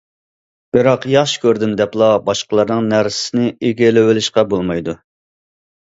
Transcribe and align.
بىراق 0.75 1.03
ياخشى 1.15 1.41
كۆردۈم 1.43 1.75
دەپلا 1.81 2.09
باشقىلارنىڭ 2.29 2.89
نەرسىسىنى 2.95 3.53
ئىگىلىۋېلىشقا 3.69 4.49
بولمايدۇ. 4.55 4.97